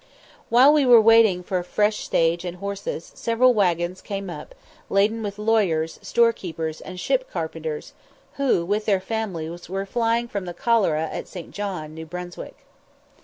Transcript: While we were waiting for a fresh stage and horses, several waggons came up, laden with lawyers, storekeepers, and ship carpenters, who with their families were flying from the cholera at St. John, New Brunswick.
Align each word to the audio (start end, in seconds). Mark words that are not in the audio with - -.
While 0.49 0.73
we 0.73 0.83
were 0.83 0.99
waiting 0.99 1.43
for 1.43 1.59
a 1.59 1.63
fresh 1.63 1.97
stage 1.99 2.43
and 2.43 2.57
horses, 2.57 3.11
several 3.13 3.53
waggons 3.53 4.01
came 4.01 4.31
up, 4.31 4.55
laden 4.89 5.21
with 5.21 5.37
lawyers, 5.37 5.99
storekeepers, 6.01 6.81
and 6.81 6.99
ship 6.99 7.29
carpenters, 7.29 7.93
who 8.37 8.65
with 8.65 8.85
their 8.85 8.99
families 8.99 9.69
were 9.69 9.85
flying 9.85 10.27
from 10.27 10.45
the 10.45 10.55
cholera 10.55 11.05
at 11.11 11.27
St. 11.27 11.51
John, 11.51 11.93
New 11.93 12.07
Brunswick. 12.07 12.57